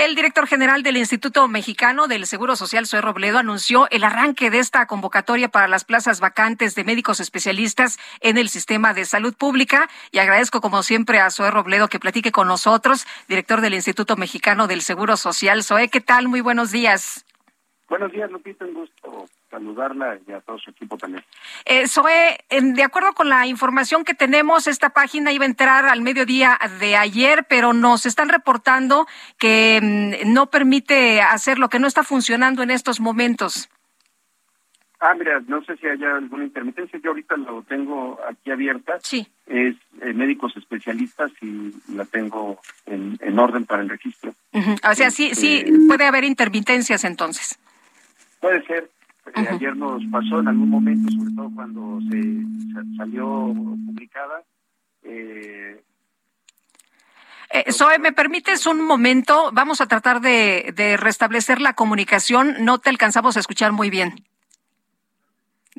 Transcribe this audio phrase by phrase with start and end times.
[0.00, 4.58] El director general del Instituto Mexicano del Seguro Social, Zoe Robledo, anunció el arranque de
[4.58, 9.90] esta convocatoria para las plazas vacantes de médicos especialistas en el sistema de salud pública.
[10.10, 14.68] Y agradezco, como siempre, a Zoe Robledo que platique con nosotros, director del Instituto Mexicano
[14.68, 15.62] del Seguro Social.
[15.62, 16.28] Zoe, ¿qué tal?
[16.28, 17.26] Muy buenos días.
[17.90, 18.64] Buenos días, Lupita.
[18.64, 21.24] Un gusto saludarla y a todo su equipo también.
[21.64, 26.00] Eh, Zoe, de acuerdo con la información que tenemos, esta página iba a entrar al
[26.00, 29.06] mediodía de ayer, pero nos están reportando
[29.38, 33.68] que mm, no permite hacer lo que no está funcionando en estos momentos.
[35.02, 37.00] Ah, mira, no sé si haya alguna intermitencia.
[37.02, 38.98] Yo ahorita lo tengo aquí abierta.
[39.02, 39.26] Sí.
[39.46, 44.34] Es eh, médicos especialistas y la tengo en, en orden para el registro.
[44.52, 47.58] O sea, sí, sí, Este, puede haber intermitencias entonces.
[48.40, 48.90] Puede ser.
[49.34, 52.20] Eh, ayer nos pasó en algún momento, sobre todo cuando se,
[52.72, 53.52] sa- salió
[53.86, 54.42] publicada.
[55.02, 55.82] Eh,
[57.52, 59.50] Eh, Zoe, ¿me permites un momento?
[59.52, 62.54] Vamos a tratar de, de restablecer la comunicación.
[62.60, 64.24] No te alcanzamos a escuchar muy bien.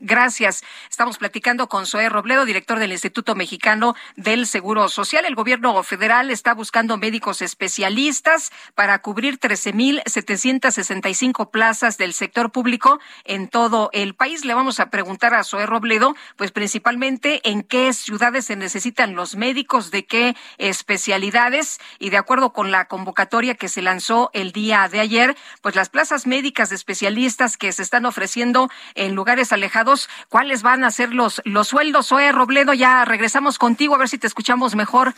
[0.00, 0.62] Gracias.
[0.90, 5.24] Estamos platicando con Zoe Robledo, director del Instituto Mexicano del Seguro Social.
[5.24, 13.48] El gobierno federal está buscando médicos especialistas para cubrir 13.765 plazas del sector público en
[13.48, 14.44] todo el país.
[14.44, 19.36] Le vamos a preguntar a Zoe Robledo, pues principalmente en qué ciudades se necesitan los
[19.36, 24.88] médicos, de qué especialidades y de acuerdo con la convocatoria que se lanzó el día
[24.88, 29.83] de ayer, pues las plazas médicas de especialistas que se están ofreciendo en lugares alejados,
[30.28, 32.08] ¿cuáles van a ser los, los sueldos?
[32.08, 35.14] Zoe Robledo, ya regresamos contigo a ver si te escuchamos mejor.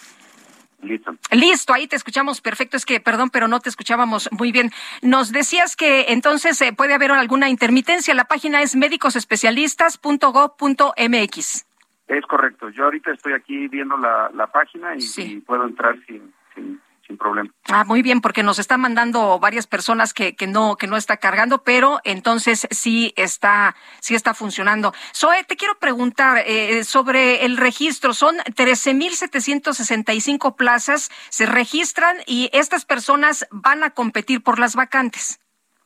[0.82, 1.14] listo.
[1.30, 2.76] Listo, ahí te escuchamos perfecto.
[2.76, 4.72] Es que, perdón, pero no te escuchábamos muy bien.
[5.02, 8.14] Nos decías que entonces eh, puede haber alguna intermitencia.
[8.14, 11.66] La página es médicosespecialistas.gov.mx.
[12.08, 12.68] Es correcto.
[12.70, 15.22] Yo ahorita estoy aquí viendo la, la página y, Sí.
[15.22, 17.50] y puedo entrar sin, sin, sin problema.
[17.68, 21.16] Ah, muy bien, porque nos están mandando varias personas que, que no que no está
[21.18, 24.92] cargando, pero entonces sí está sí está funcionando.
[25.14, 28.12] Zoe, te quiero preguntar eh, sobre el registro.
[28.12, 35.40] Son 13.765 plazas, se registran y estas personas van a competir por las vacantes.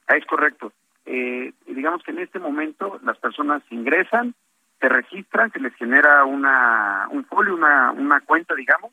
[0.09, 0.73] Ah, Es correcto.
[1.07, 4.35] Eh, digamos que en este momento las personas ingresan,
[4.81, 8.93] se registran, se les genera una, un folio, una, una cuenta, digamos,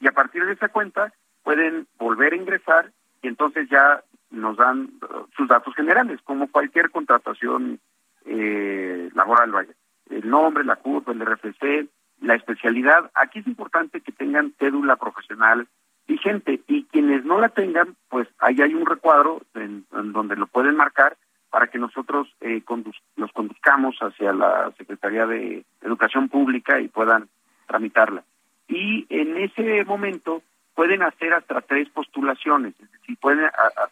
[0.00, 1.12] y a partir de esa cuenta
[1.48, 2.92] pueden volver a ingresar
[3.22, 7.80] y entonces ya nos dan uh, sus datos generales, como cualquier contratación
[8.26, 9.72] eh, laboral, vaya.
[10.10, 11.88] El nombre, la CURP, el RFC,
[12.20, 13.10] la especialidad.
[13.14, 15.66] Aquí es importante que tengan cédula profesional
[16.06, 20.48] vigente y quienes no la tengan, pues ahí hay un recuadro en, en donde lo
[20.48, 21.16] pueden marcar
[21.48, 27.30] para que nosotros eh, conduz- los conduzcamos hacia la Secretaría de Educación Pública y puedan
[27.66, 28.22] tramitarla.
[28.68, 30.42] Y en ese momento
[30.78, 33.46] pueden hacer hasta tres postulaciones, es decir, pueden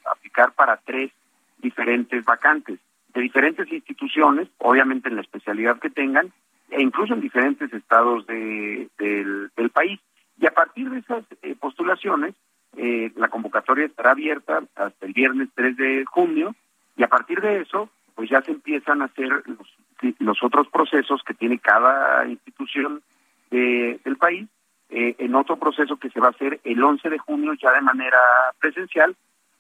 [0.09, 1.11] aplicar para tres
[1.59, 2.79] diferentes vacantes
[3.13, 6.31] de diferentes instituciones, obviamente en la especialidad que tengan,
[6.71, 9.99] e incluso en diferentes estados de- del, del país.
[10.41, 12.37] Y a partir de esas eh, postulaciones,
[12.77, 16.55] eh, la convocatoria estará abierta hasta el viernes 3 de junio,
[16.97, 19.69] y a partir de eso, pues ya se empiezan a hacer los,
[20.21, 23.03] los otros procesos que tiene cada institución
[23.51, 24.47] de- del país,
[24.91, 27.81] eh, en otro proceso que se va a hacer el 11 de junio ya de
[27.81, 28.19] manera
[28.59, 29.17] presencial,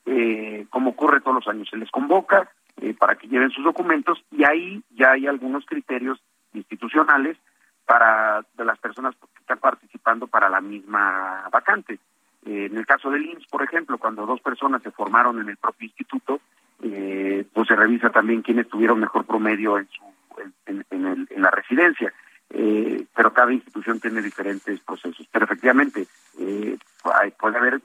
[0.06, 1.69] eh, como ocurre todos los años.
[1.70, 2.49] Se les convoca
[2.81, 6.20] eh, para que lleven sus documentos y ahí ya hay algunos criterios
[6.55, 7.37] institucionales
[7.84, 11.94] para de las personas que están participando para la misma vacante.
[12.44, 15.56] Eh, en el caso del IMSS, por ejemplo, cuando dos personas se formaron en el
[15.56, 16.40] propio instituto,
[16.82, 20.02] eh, pues se revisa también quiénes tuvieron mejor promedio en, su,
[20.38, 22.12] en, en- en el- en la residencia.
[22.50, 25.26] Eh, pero cada institución tiene diferentes procesos.
[25.31, 26.06] Pero efectivamente,
[26.38, 26.78] eh,
[27.38, 27.81] puede haber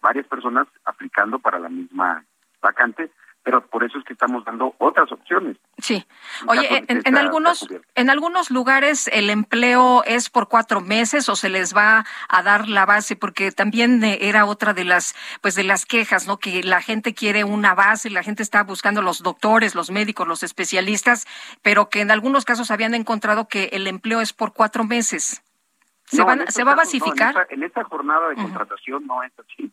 [0.00, 2.24] varias personas aplicando para la misma
[2.60, 3.10] vacante,
[3.42, 5.56] pero por eso es que estamos dando otras opciones.
[5.80, 6.04] Sí.
[6.48, 11.74] Oye, en, algunos en algunos lugares el empleo es por cuatro meses o se les
[11.74, 16.26] va a dar la base, porque también era otra de las pues de las quejas,
[16.26, 16.38] ¿no?
[16.38, 20.42] Que la gente quiere una base, la gente está buscando los doctores, los médicos, los
[20.42, 21.26] especialistas,
[21.62, 25.42] pero que en algunos casos habían encontrado que el empleo es por cuatro meses.
[26.06, 27.46] ¿Se, ¿se va a basificar?
[27.50, 29.70] en, esta, jornada de contratación no es así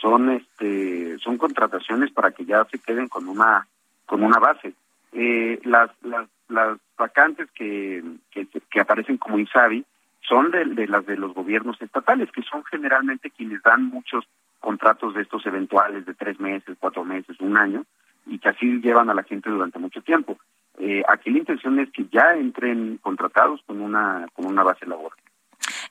[0.00, 3.66] son este son contrataciones para que ya se queden con una
[4.06, 4.74] con una base
[5.12, 9.84] eh, las, las las vacantes que, que, aparecen como INSABI
[10.26, 14.24] son de, de, las de los gobiernos estatales que son generalmente quienes dan muchos
[14.58, 17.84] contratos de estos eventuales de tres meses cuatro meses un año
[18.26, 20.38] y que así llevan a la gente durante mucho tiempo
[20.78, 25.18] eh, aquí la intención es que ya entren contratados con una con una base laboral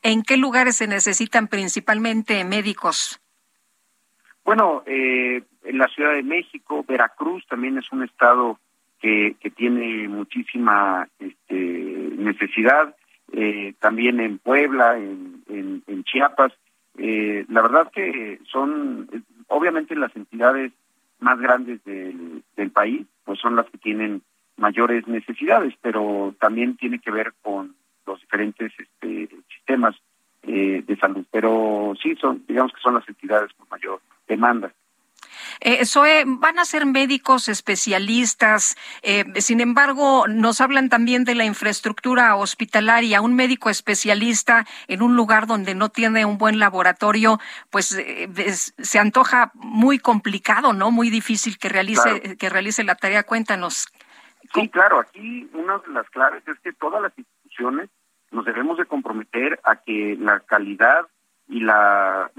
[0.04, 3.20] ¿En qué lugares se necesitan principalmente médicos?
[4.46, 8.60] Bueno, eh, en la Ciudad de México, Veracruz también es un estado
[9.02, 11.56] que, que tiene muchísima este,
[12.18, 12.96] necesidad,
[13.32, 16.54] eh, también en Puebla, en, en, Chiapas.
[16.98, 19.10] Eh, la verdad que son,
[19.48, 20.72] obviamente las entidades
[21.20, 24.22] más grandes del, del país, pues son las que tienen
[24.58, 29.96] mayores necesidades, pero también tiene que ver con los diferentes este, sistemas
[30.44, 31.26] eh, de salud.
[31.32, 34.72] Pero sí, son, digamos que son las entidades con mayor demanda.
[35.60, 41.46] Eh, Zoe, van a ser médicos especialistas, eh, sin embargo, nos hablan también de la
[41.46, 43.22] infraestructura hospitalaria.
[43.22, 47.40] Un médico especialista en un lugar donde no tiene un buen laboratorio,
[47.70, 50.92] pues eh, se antoja muy complicado, ¿no?
[50.92, 53.24] Muy difícil que realice, que realice la tarea.
[53.24, 53.88] Cuéntanos.
[54.54, 57.90] Sí, claro, aquí una de las claves es que todas las instituciones
[58.32, 61.08] nos debemos de comprometer a que la calidad
[61.48, 62.30] y la,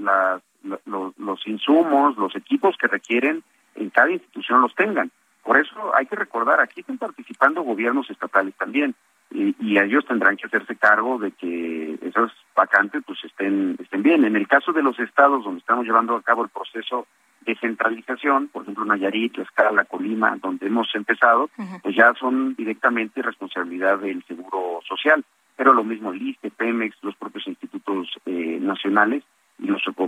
[0.63, 3.43] los, los insumos, los equipos que requieren
[3.75, 5.11] en cada institución los tengan.
[5.43, 8.93] Por eso hay que recordar, aquí están participando gobiernos estatales también
[9.31, 14.25] y, y, ellos tendrán que hacerse cargo de que esas vacantes pues estén, estén bien.
[14.25, 17.07] En el caso de los estados donde estamos llevando a cabo el proceso
[17.45, 21.49] de centralización, por ejemplo Nayarit, Tlaxcala, Colima, donde hemos empezado,
[21.83, 25.23] pues ya son directamente responsabilidad del Seguro Social
[25.59, 29.25] pero lo mismo el ISTE, Pemex, los propios institutos eh, nacionales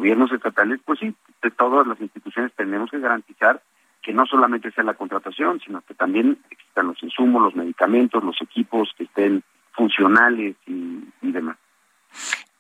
[0.01, 1.13] gobiernos estatales, pues sí,
[1.44, 3.62] de todas las instituciones tenemos que garantizar
[4.01, 8.42] que no solamente sea la contratación, sino que también existan los insumos, los medicamentos, los
[8.42, 9.44] equipos que estén
[9.74, 11.03] funcionales y.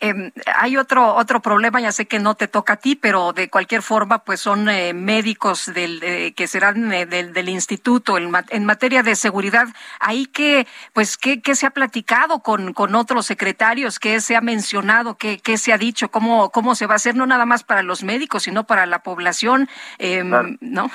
[0.03, 3.51] Eh, hay otro otro problema, ya sé que no te toca a ti, pero de
[3.51, 8.65] cualquier forma, pues son eh, médicos del que serán eh, del, del, instituto en, en,
[8.65, 9.67] materia de seguridad.
[9.99, 13.99] Ahí que, pues, ¿qué, qué se ha platicado con, con otros secretarios?
[13.99, 15.17] ¿Qué se ha mencionado?
[15.19, 16.09] ¿Qué, qué se ha dicho?
[16.09, 17.15] ¿Cómo, ¿Cómo se va a hacer?
[17.15, 19.69] No nada más para los médicos, sino para la población,
[19.99, 20.89] em, ¿no?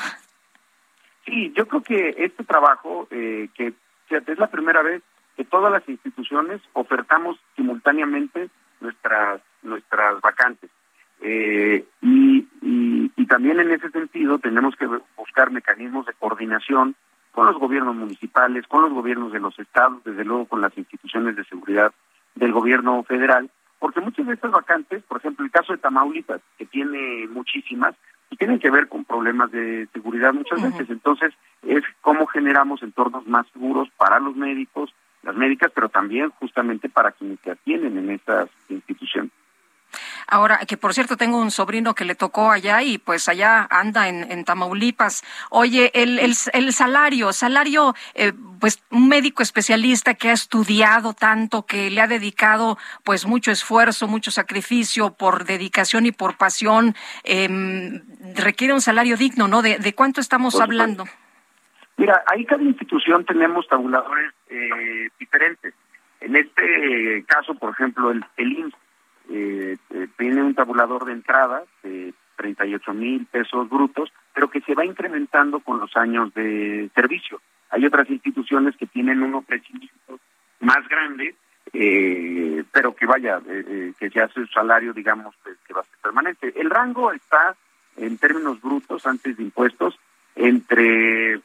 [1.26, 3.72] Sí, yo creo que este trabajo, eh, que
[4.08, 5.00] es la primera vez
[5.36, 8.50] que todas las instituciones ofertamos simultáneamente
[8.86, 10.70] nuestras nuestras vacantes.
[11.20, 14.86] Eh, y, y, también en ese sentido tenemos que
[15.16, 16.94] buscar mecanismos de coordinación
[17.32, 21.34] con los gobiernos municipales, con los gobiernos de los estados, desde luego con las instituciones
[21.34, 21.92] de seguridad
[22.36, 26.66] del gobierno federal, porque muchas de estas vacantes, por ejemplo, el caso de Tamaulipas, que
[26.66, 27.94] tiene muchísimas,
[28.30, 30.88] y tienen que ver con problemas de seguridad muchas veces.
[30.90, 34.92] Entonces, es cómo generamos entornos más seguros para los médicos,
[35.26, 39.32] las médicas, pero también justamente para quienes se atienden en estas instituciones.
[40.28, 44.08] Ahora, que por cierto, tengo un sobrino que le tocó allá y pues allá anda
[44.08, 45.22] en, Tamaulipas.
[45.50, 51.64] Oye, el, el, el salario, salario, eh, pues un médico especialista que ha estudiado tanto,
[51.64, 57.48] que le ha dedicado pues mucho esfuerzo, mucho sacrificio por dedicación y por pasión, eh,
[58.34, 59.62] requiere un salario digno, ¿no?
[59.62, 61.06] ¿De, de cuánto estamos hablando?
[61.96, 65.74] Mira, ahí cada institución tenemos tabuladores eh, diferentes.
[66.20, 68.74] En este caso, por ejemplo, el, el IMSS
[69.30, 74.74] eh, eh, tiene un tabulador de entrada de 38 mil pesos brutos, pero que se
[74.74, 77.40] va incrementando con los años de servicio.
[77.70, 80.20] Hay otras instituciones que tienen un crecimiento
[80.60, 81.34] más grande,
[81.72, 85.34] eh, pero que vaya, eh, que se hace el salario, digamos,
[85.66, 86.52] que va a ser permanente.
[86.54, 87.56] El rango está,
[87.96, 89.98] en términos brutos, antes de impuestos,
[90.36, 91.40] entre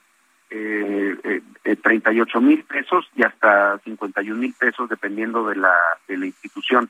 [0.51, 5.75] eh, eh, 38 eh, mil pesos y hasta 51 mil pesos dependiendo de la,
[6.07, 6.89] de la institución.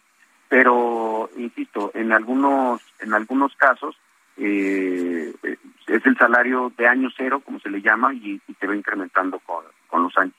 [0.50, 3.96] Pero, insisto, en algunos, en algunos casos
[4.38, 5.34] eh,
[5.88, 9.64] es el salario de año cero, como se le llama, y, se va incrementando con,
[9.88, 10.36] con los años.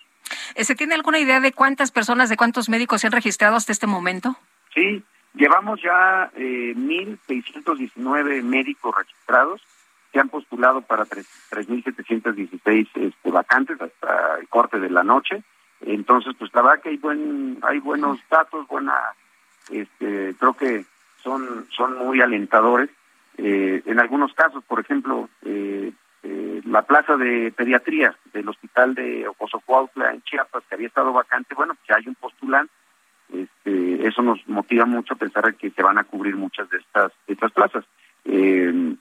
[0.54, 3.72] Eh, ¿Se tiene alguna idea de cuántas personas, de cuántos médicos se han registrado hasta
[3.72, 4.36] este momento?
[4.74, 5.02] Sí,
[5.34, 9.62] llevamos ya eh, 1.619 médicos registrados
[10.12, 15.42] que han postulado para 3.716 este, vacantes hasta el corte de la noche.
[15.80, 18.94] Entonces, pues la verdad que hay buen, hay buenos datos, buena,
[19.70, 20.84] este, creo que
[21.22, 22.90] son, son muy alentadores.
[23.38, 25.92] Eh, en algunos casos, por ejemplo, eh,
[26.22, 31.54] eh, la plaza de pediatría del hospital de Ocosocuautla en Chiapas, que había estado vacante,
[31.54, 32.72] bueno, pues hay un postulante.
[33.32, 37.12] Este, eso nos motiva mucho a pensar que se van a cubrir muchas de estas,
[37.26, 37.84] de estas plazas.
[38.24, 38.94] Eh,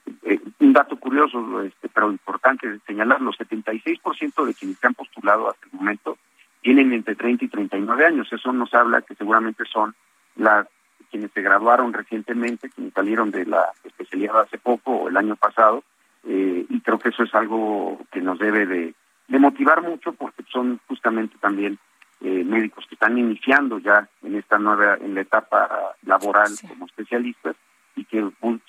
[1.64, 6.18] este, pero importante señalar, los 76% de quienes se han postulado hasta el momento
[6.60, 8.32] tienen entre 30 y 39 años.
[8.32, 9.94] Eso nos habla que seguramente son
[10.36, 10.66] las
[11.10, 15.84] quienes se graduaron recientemente, quienes salieron de la especialidad hace poco o el año pasado,
[16.24, 18.94] eh, y creo que eso es algo que nos debe de,
[19.28, 21.78] de motivar mucho porque son justamente también
[22.22, 25.68] eh, médicos que están iniciando ya en esta nueva, en la etapa
[26.06, 27.56] laboral como especialistas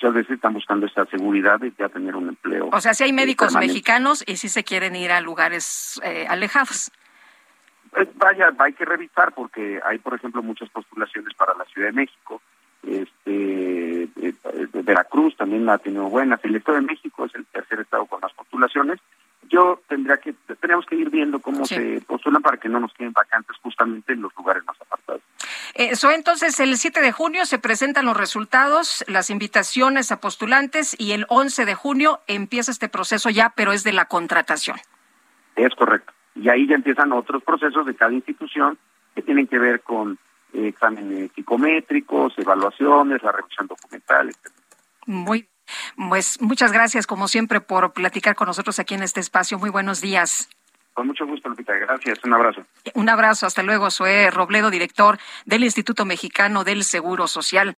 [0.03, 2.69] muchas veces están buscando esa seguridad de ya tener un empleo.
[2.73, 6.91] O sea, si hay médicos mexicanos y si se quieren ir a lugares eh, alejados.
[7.95, 11.93] Eh, vaya, hay que revisar porque hay, por ejemplo, muchas postulaciones para la Ciudad de
[11.93, 12.41] México.
[12.85, 14.33] Este, eh,
[14.73, 16.43] Veracruz también ha tenido buenas.
[16.43, 18.99] El Estado de México es el tercer estado con más postulaciones.
[19.49, 23.13] Yo tendría que, tenemos que ir viendo cómo se postulan para que no nos queden
[23.13, 24.72] vacantes justamente en los lugares más.
[25.73, 31.13] Eso entonces el 7 de junio se presentan los resultados, las invitaciones a postulantes y
[31.13, 34.77] el 11 de junio empieza este proceso ya, pero es de la contratación.
[35.55, 36.13] Es correcto.
[36.35, 38.77] Y ahí ya empiezan otros procesos de cada institución
[39.15, 40.19] que tienen que ver con
[40.53, 44.51] eh, exámenes psicométricos, evaluaciones, la revisión documental, etc.
[45.07, 45.47] Muy
[45.95, 49.59] pues muchas gracias, como siempre, por platicar con nosotros aquí en este espacio.
[49.59, 50.49] Muy buenos días.
[50.93, 51.73] Con mucho gusto, Lupita.
[51.73, 52.19] Gracias.
[52.23, 52.65] Un abrazo.
[52.93, 53.45] Un abrazo.
[53.45, 53.89] Hasta luego.
[53.89, 57.75] Soy Robledo, director del Instituto Mexicano del Seguro Social.